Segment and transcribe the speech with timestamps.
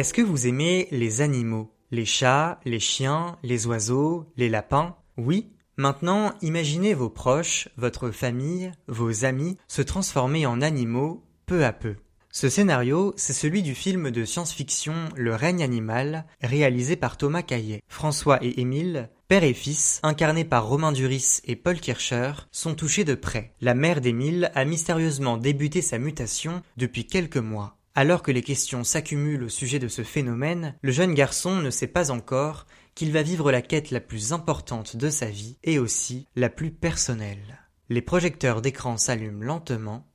[0.00, 1.74] Est-ce que vous aimez les animaux?
[1.90, 4.96] Les chats, les chiens, les oiseaux, les lapins?
[5.18, 11.74] Oui Maintenant, imaginez vos proches, votre famille, vos amis se transformer en animaux peu à
[11.74, 11.96] peu.
[12.30, 17.82] Ce scénario, c'est celui du film de science-fiction Le règne animal, réalisé par Thomas Caillet.
[17.86, 23.04] François et Émile, père et fils, incarnés par Romain Duris et Paul Kircher, sont touchés
[23.04, 23.52] de près.
[23.60, 27.76] La mère d'Émile a mystérieusement débuté sa mutation depuis quelques mois.
[27.94, 31.88] Alors que les questions s'accumulent au sujet de ce phénomène, le jeune garçon ne sait
[31.88, 36.28] pas encore qu'il va vivre la quête la plus importante de sa vie et aussi
[36.36, 37.58] la plus personnelle.
[37.88, 40.06] Les projecteurs d'écran s'allument lentement.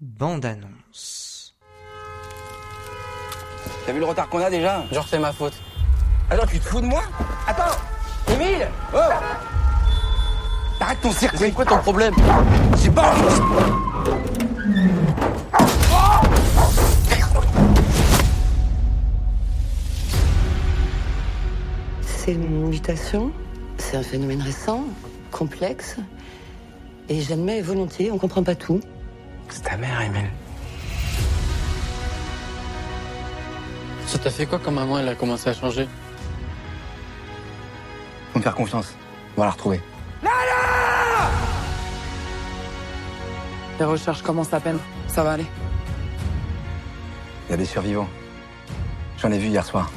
[0.00, 1.58] Bande annonce.
[3.84, 4.84] T'as vu le retard qu'on a déjà?
[4.92, 5.54] Genre c'est ma faute.
[6.30, 7.02] Attends, tu te fous de moi?
[7.46, 7.76] Attends
[8.32, 8.98] Émile Oh
[10.80, 12.14] Arrête ton cirque C'est quoi ton problème?
[12.76, 13.14] C'est pas
[22.28, 23.32] C'est une mutation,
[23.78, 24.84] c'est un phénomène récent,
[25.30, 25.96] complexe,
[27.08, 28.80] et j'admets volontiers, on comprend pas tout.
[29.48, 30.28] C'est ta mère, Émile.
[34.04, 35.88] Ça t'a fait quoi quand maman elle a commencé à changer?
[38.34, 38.94] Faut me faire confiance.
[39.34, 39.80] On va la retrouver.
[43.78, 44.78] Les recherches commencent à peine.
[45.06, 45.46] Ça va aller.
[47.48, 48.08] Il y a des survivants.
[49.16, 49.90] J'en ai vu hier soir.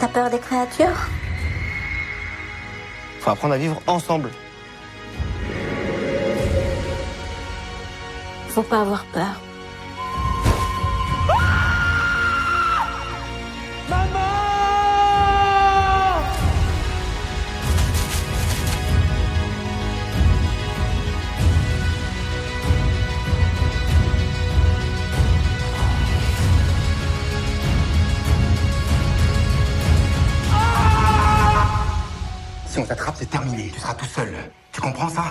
[0.00, 1.08] T'as peur des créatures?
[3.20, 4.30] Faut apprendre à vivre ensemble.
[8.48, 9.40] Faut pas avoir peur.
[32.88, 33.70] T'attrape, c'est terminé.
[33.72, 34.34] Tu seras tout seul.
[34.72, 35.24] Tu comprends ça?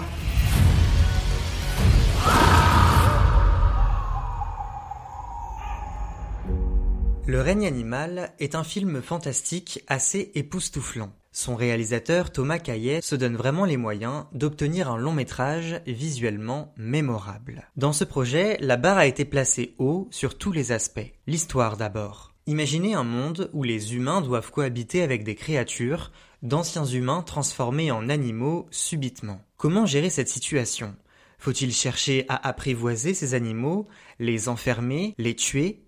[7.26, 11.12] Le règne animal est un film fantastique assez époustouflant.
[11.34, 17.70] Son réalisateur Thomas Caillet se donne vraiment les moyens d'obtenir un long métrage visuellement mémorable.
[17.76, 21.14] Dans ce projet, la barre a été placée haut sur tous les aspects.
[21.28, 22.37] L'histoire d'abord.
[22.50, 26.14] Imaginez un monde où les humains doivent cohabiter avec des créatures,
[26.44, 29.42] d'anciens humains transformés en animaux subitement.
[29.58, 30.96] Comment gérer cette situation?
[31.40, 35.84] Faut-il chercher à apprivoiser ces animaux, les enfermer, les tuer?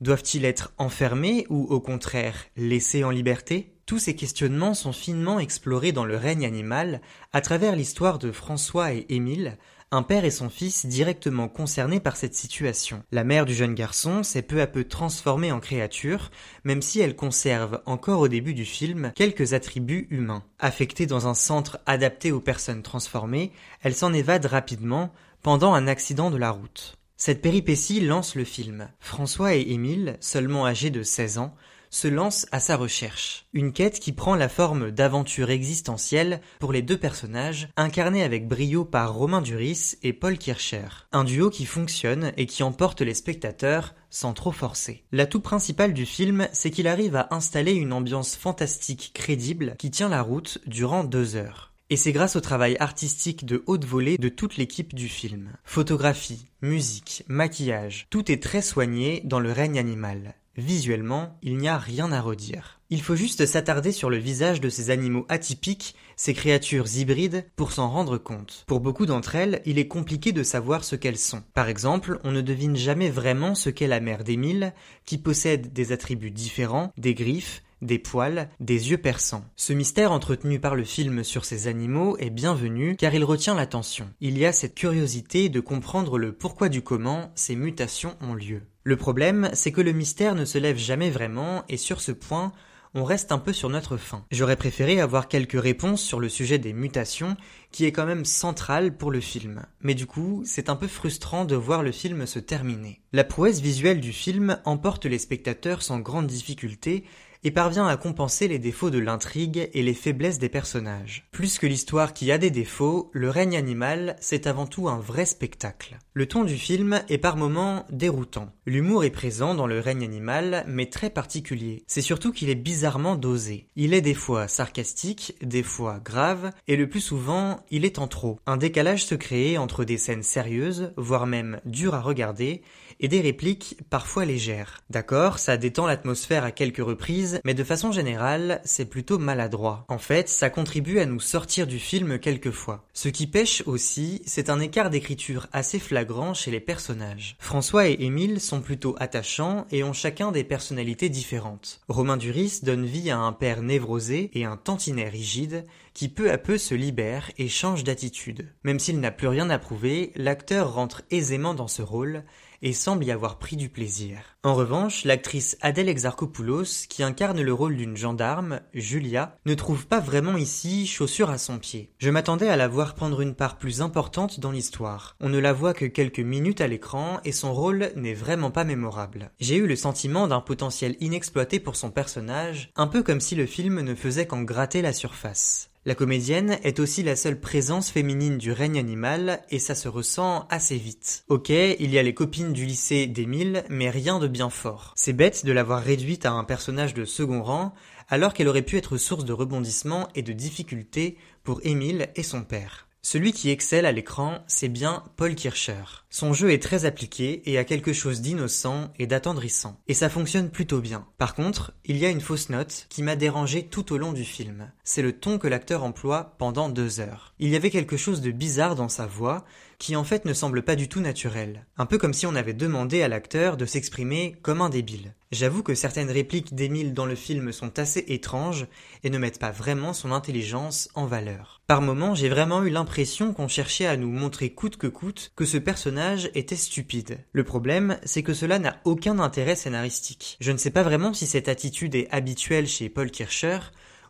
[0.00, 3.74] Doivent-ils être enfermés ou au contraire laissés en liberté?
[3.84, 7.00] Tous ces questionnements sont finement explorés dans le règne animal
[7.32, 9.58] à travers l'histoire de François et Émile,
[9.94, 13.02] un père et son fils directement concernés par cette situation.
[13.12, 16.30] La mère du jeune garçon s'est peu à peu transformée en créature,
[16.64, 20.42] même si elle conserve encore au début du film quelques attributs humains.
[20.58, 25.12] Affectée dans un centre adapté aux personnes transformées, elle s'en évade rapidement
[25.42, 26.98] pendant un accident de la route.
[27.16, 28.88] Cette péripétie lance le film.
[28.98, 31.54] François et Émile, seulement âgés de 16 ans,
[31.94, 33.46] se lancent à sa recherche.
[33.52, 38.84] Une quête qui prend la forme d'aventure existentielle pour les deux personnages, incarnés avec brio
[38.84, 40.88] par Romain Duris et Paul Kircher.
[41.12, 45.04] Un duo qui fonctionne et qui emporte les spectateurs sans trop forcer.
[45.12, 50.08] L'atout principal du film, c'est qu'il arrive à installer une ambiance fantastique crédible qui tient
[50.08, 51.72] la route durant deux heures.
[51.90, 55.52] Et c'est grâce au travail artistique de haute volée de toute l'équipe du film.
[55.62, 60.34] Photographie, musique, maquillage, tout est très soigné dans le règne animal.
[60.56, 62.80] Visuellement, il n'y a rien à redire.
[62.90, 67.72] Il faut juste s'attarder sur le visage de ces animaux atypiques, ces créatures hybrides, pour
[67.72, 68.64] s'en rendre compte.
[68.66, 71.42] Pour beaucoup d'entre elles, il est compliqué de savoir ce qu'elles sont.
[71.54, 74.74] Par exemple, on ne devine jamais vraiment ce qu'est la mère d'Émile,
[75.06, 79.44] qui possède des attributs différents, des griffes, des poils, des yeux perçants.
[79.56, 84.08] Ce mystère entretenu par le film sur ces animaux est bienvenu car il retient l'attention.
[84.20, 88.62] Il y a cette curiosité de comprendre le pourquoi du comment ces mutations ont lieu.
[88.86, 92.52] Le problème, c'est que le mystère ne se lève jamais vraiment et sur ce point,
[92.92, 94.26] on reste un peu sur notre faim.
[94.30, 97.34] J'aurais préféré avoir quelques réponses sur le sujet des mutations,
[97.72, 99.64] qui est quand même central pour le film.
[99.80, 103.00] Mais du coup, c'est un peu frustrant de voir le film se terminer.
[103.14, 107.04] La prouesse visuelle du film emporte les spectateurs sans grande difficulté,
[107.44, 111.28] et parvient à compenser les défauts de l'intrigue et les faiblesses des personnages.
[111.30, 115.26] Plus que l'histoire qui a des défauts, Le règne animal, c'est avant tout un vrai
[115.26, 115.98] spectacle.
[116.14, 118.50] Le ton du film est par moments déroutant.
[118.66, 121.84] L'humour est présent dans Le règne animal, mais très particulier.
[121.86, 123.68] C'est surtout qu'il est bizarrement dosé.
[123.76, 128.08] Il est des fois sarcastique, des fois grave, et le plus souvent, il est en
[128.08, 128.40] trop.
[128.46, 132.62] Un décalage se crée entre des scènes sérieuses, voire même dures à regarder,
[133.00, 134.82] et des répliques parfois légères.
[134.90, 139.84] D'accord, ça détend l'atmosphère à quelques reprises, mais de façon générale, c'est plutôt maladroit.
[139.88, 142.84] En fait, ça contribue à nous sortir du film quelquefois.
[142.92, 147.36] Ce qui pêche aussi, c'est un écart d'écriture assez flagrant chez les personnages.
[147.38, 151.80] François et Émile sont plutôt attachants et ont chacun des personnalités différentes.
[151.88, 155.64] Romain Duris donne vie à un père névrosé et un tantinet rigide
[155.94, 158.48] qui peu à peu se libère et change d'attitude.
[158.64, 162.24] Même s'il n'a plus rien à prouver, l'acteur rentre aisément dans ce rôle
[162.64, 164.18] et semble y avoir pris du plaisir.
[164.42, 170.00] En revanche, l'actrice Adèle Exarchopoulos, qui incarne le rôle d'une gendarme, Julia, ne trouve pas
[170.00, 171.92] vraiment ici chaussure à son pied.
[171.98, 175.14] Je m'attendais à la voir prendre une part plus importante dans l'histoire.
[175.20, 178.64] On ne la voit que quelques minutes à l'écran et son rôle n'est vraiment pas
[178.64, 179.30] mémorable.
[179.40, 183.44] J'ai eu le sentiment d'un potentiel inexploité pour son personnage, un peu comme si le
[183.46, 185.68] film ne faisait qu'en gratter la surface.
[185.86, 190.46] La comédienne est aussi la seule présence féminine du règne animal et ça se ressent
[190.48, 191.24] assez vite.
[191.28, 194.94] Ok, il y a les copines du lycée d'Émile, mais rien de bien fort.
[194.96, 197.74] C'est bête de l'avoir réduite à un personnage de second rang
[198.08, 202.44] alors qu'elle aurait pu être source de rebondissements et de difficultés pour Émile et son
[202.44, 202.83] père.
[203.06, 205.84] Celui qui excelle à l'écran, c'est bien Paul Kircher.
[206.08, 209.78] Son jeu est très appliqué et a quelque chose d'innocent et d'attendrissant.
[209.88, 211.06] Et ça fonctionne plutôt bien.
[211.18, 214.24] Par contre, il y a une fausse note qui m'a dérangé tout au long du
[214.24, 214.72] film.
[214.84, 217.34] C'est le ton que l'acteur emploie pendant deux heures.
[217.38, 219.44] Il y avait quelque chose de bizarre dans sa voix,
[219.84, 221.66] qui en fait ne semble pas du tout naturel.
[221.76, 225.12] Un peu comme si on avait demandé à l'acteur de s'exprimer comme un débile.
[225.30, 228.66] J'avoue que certaines répliques d'Émile dans le film sont assez étranges
[229.02, 231.60] et ne mettent pas vraiment son intelligence en valeur.
[231.66, 235.44] Par moments, j'ai vraiment eu l'impression qu'on cherchait à nous montrer coûte que coûte que
[235.44, 237.18] ce personnage était stupide.
[237.32, 240.38] Le problème, c'est que cela n'a aucun intérêt scénaristique.
[240.40, 243.58] Je ne sais pas vraiment si cette attitude est habituelle chez Paul Kircher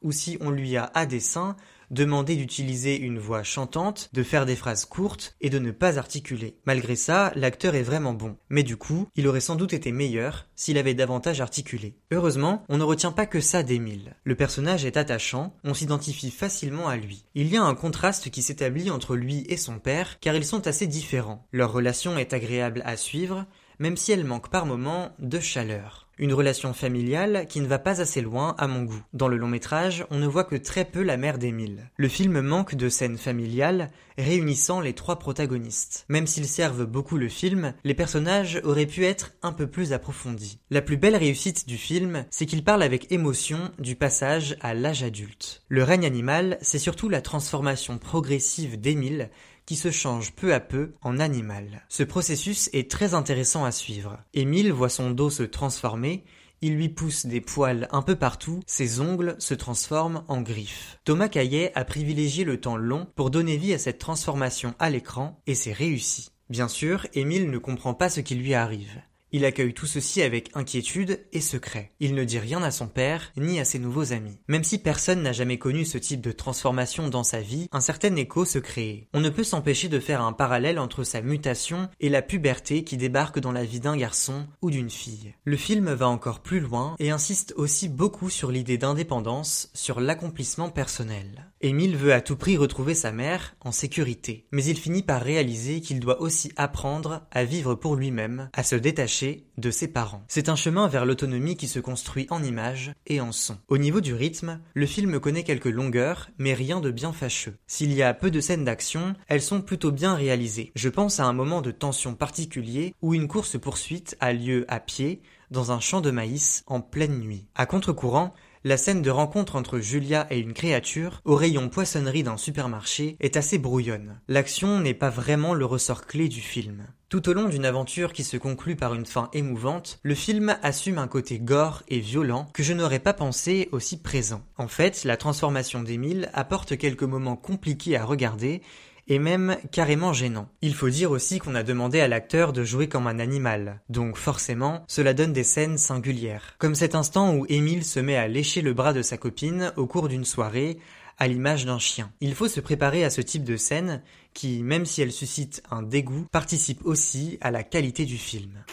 [0.03, 1.57] ou si on lui a à dessein
[1.95, 6.59] demander d'utiliser une voix chantante, de faire des phrases courtes et de ne pas articuler.
[6.67, 8.37] Malgré ça, l'acteur est vraiment bon.
[8.51, 11.97] Mais du coup, il aurait sans doute été meilleur s'il avait davantage articulé.
[12.11, 14.17] Heureusement, on ne retient pas que ça d'Émile.
[14.25, 17.25] Le personnage est attachant, on s'identifie facilement à lui.
[17.35, 20.67] Il y a un contraste qui s'établit entre lui et son père, car ils sont
[20.67, 21.47] assez différents.
[21.53, 23.47] Leur relation est agréable à suivre,
[23.79, 26.05] même si elle manque par moments de chaleur.
[26.17, 29.03] Une relation familiale qui ne va pas assez loin à mon goût.
[29.13, 31.91] Dans le long métrage, on ne voit que très peu la mère d'Émile.
[31.97, 36.05] Le film manque de scènes familiales réunissant les trois protagonistes.
[36.09, 40.61] Même s'ils servent beaucoup le film, les personnages auraient pu être un peu plus approfondis.
[40.71, 45.03] La plus belle réussite du film, c'est qu'il parle avec émotion du passage à l'âge
[45.03, 45.65] adulte.
[45.69, 49.31] Le règne animal, c'est surtout la transformation progressive d'Émile
[49.67, 51.85] qui se change peu à peu en animal.
[51.89, 54.19] Ce processus est très intéressant à suivre.
[54.35, 56.25] Émile voit son dos se transformer,
[56.61, 60.99] il lui pousse des poils un peu partout, ses ongles se transforment en griffes.
[61.05, 65.43] Thomas Caillet a privilégié le temps long pour donner vie à cette transformation à l'écran,
[65.47, 66.31] et c'est réussi.
[66.49, 69.03] Bien sûr, Émile ne comprend pas ce qui lui arrive.
[69.37, 71.91] Il accueille tout ceci avec inquiétude et secret.
[71.99, 74.39] Il ne dit rien à son père ni à ses nouveaux amis.
[74.47, 78.15] Même si personne n'a jamais connu ce type de transformation dans sa vie, un certain
[78.15, 79.09] écho se crée.
[79.13, 82.97] On ne peut s'empêcher de faire un parallèle entre sa mutation et la puberté qui
[82.97, 85.35] débarque dans la vie d'un garçon ou d'une fille.
[85.43, 90.71] Le film va encore plus loin et insiste aussi beaucoup sur l'idée d'indépendance, sur l'accomplissement
[90.71, 91.51] personnel.
[91.61, 95.81] Émile veut à tout prix retrouver sa mère en sécurité, mais il finit par réaliser
[95.81, 99.24] qu'il doit aussi apprendre à vivre pour lui-même, à se détacher
[99.59, 100.25] de ses parents.
[100.29, 103.57] C'est un chemin vers l'autonomie qui se construit en images et en son.
[103.69, 107.57] Au niveau du rythme, le film connaît quelques longueurs, mais rien de bien fâcheux.
[107.67, 110.73] S'il y a peu de scènes d'action, elles sont plutôt bien réalisées.
[110.75, 115.23] Je pense à un moment de tension particulier où une course-poursuite a lieu à pied,
[115.51, 117.47] dans un champ de maïs en pleine nuit.
[117.55, 122.39] À contre-courant, la scène de rencontre entre Julia et une créature, au rayon poissonnerie d'un
[122.39, 124.19] supermarché, est assez brouillonne.
[124.27, 126.87] L'action n'est pas vraiment le ressort clé du film.
[127.11, 130.99] Tout au long d'une aventure qui se conclut par une fin émouvante, le film assume
[130.99, 134.43] un côté gore et violent que je n'aurais pas pensé aussi présent.
[134.57, 138.63] En fait, la transformation d'Emile apporte quelques moments compliqués à regarder
[139.09, 140.49] et même carrément gênant.
[140.63, 144.17] Il faut dire aussi qu'on a demandé à l'acteur de jouer comme un animal, donc
[144.17, 146.55] forcément, cela donne des scènes singulières.
[146.59, 149.87] Comme cet instant où Émile se met à lécher le bras de sa copine au
[149.87, 150.79] cours d'une soirée,
[151.19, 152.11] à l'image d'un chien.
[152.21, 155.83] Il faut se préparer à ce type de scène qui, même si elle suscite un
[155.83, 158.65] dégoût, participe aussi à la qualité du film.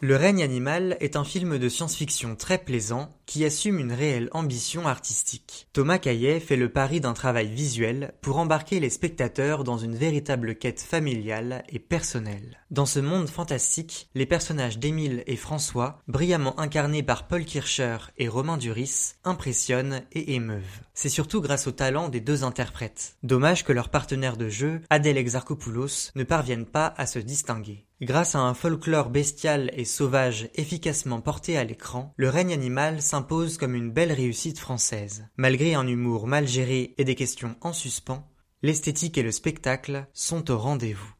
[0.00, 4.86] Le règne animal est un film de science-fiction très plaisant qui assume une réelle ambition
[4.86, 5.68] artistique.
[5.72, 10.54] Thomas Caillet fait le pari d'un travail visuel pour embarquer les spectateurs dans une véritable
[10.54, 12.58] quête familiale et personnelle.
[12.70, 18.28] Dans ce monde fantastique, les personnages d'Émile et François, brillamment incarnés par Paul Kircher et
[18.28, 20.62] Romain Duris, impressionnent et émeuvent.
[20.92, 23.16] C'est surtout grâce au talent des deux interprètes.
[23.22, 27.86] Dommage que leur partenaire de jeu, Adèle Exarchopoulos, ne parvienne pas à se distinguer.
[28.00, 33.58] Grâce à un folklore bestial et sauvage efficacement porté à l'écran, le règne animal s'impose
[33.58, 35.28] comme une belle réussite française.
[35.36, 38.28] Malgré un humour mal géré et des questions en suspens,
[38.60, 41.14] l'esthétique et le spectacle sont au rendez-vous.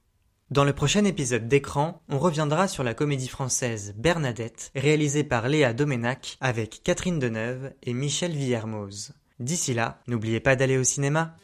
[0.51, 5.73] Dans le prochain épisode d'écran, on reviendra sur la comédie française Bernadette, réalisée par Léa
[5.73, 9.13] Doménac avec Catherine Deneuve et Michel Villermoz.
[9.39, 11.37] D'ici là, n'oubliez pas d'aller au cinéma.